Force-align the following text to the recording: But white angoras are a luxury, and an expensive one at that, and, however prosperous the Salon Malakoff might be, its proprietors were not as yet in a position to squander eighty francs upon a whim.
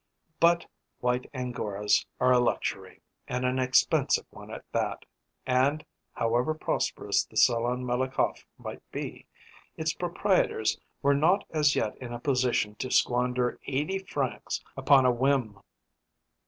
But 0.39 0.65
white 0.99 1.29
angoras 1.31 2.07
are 2.19 2.31
a 2.31 2.39
luxury, 2.39 3.01
and 3.27 3.45
an 3.45 3.59
expensive 3.59 4.25
one 4.31 4.49
at 4.49 4.65
that, 4.71 5.05
and, 5.45 5.85
however 6.13 6.55
prosperous 6.55 7.23
the 7.23 7.37
Salon 7.37 7.85
Malakoff 7.85 8.47
might 8.57 8.81
be, 8.91 9.27
its 9.77 9.93
proprietors 9.93 10.79
were 11.03 11.13
not 11.13 11.45
as 11.51 11.75
yet 11.75 11.95
in 11.99 12.13
a 12.13 12.19
position 12.19 12.73
to 12.77 12.89
squander 12.89 13.59
eighty 13.67 13.99
francs 13.99 14.63
upon 14.75 15.05
a 15.05 15.11
whim. 15.11 15.59